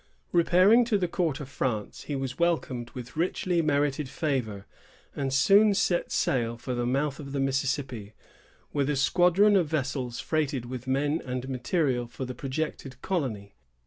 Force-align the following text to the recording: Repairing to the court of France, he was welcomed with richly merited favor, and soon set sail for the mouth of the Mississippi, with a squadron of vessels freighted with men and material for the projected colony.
Repairing 0.31 0.83
to 0.85 0.97
the 0.97 1.07
court 1.07 1.39
of 1.39 1.47
France, 1.47 2.05
he 2.05 2.15
was 2.15 2.39
welcomed 2.39 2.89
with 2.95 3.15
richly 3.15 3.61
merited 3.61 4.09
favor, 4.09 4.65
and 5.15 5.31
soon 5.31 5.75
set 5.75 6.11
sail 6.11 6.57
for 6.57 6.73
the 6.73 6.87
mouth 6.87 7.19
of 7.19 7.33
the 7.33 7.39
Mississippi, 7.39 8.15
with 8.73 8.89
a 8.89 8.95
squadron 8.95 9.55
of 9.55 9.67
vessels 9.67 10.19
freighted 10.19 10.65
with 10.65 10.87
men 10.87 11.21
and 11.23 11.47
material 11.47 12.07
for 12.07 12.25
the 12.25 12.33
projected 12.33 12.99
colony. 13.03 13.53